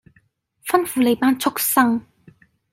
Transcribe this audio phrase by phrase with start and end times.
[0.65, 2.01] 吩咐你班畜牲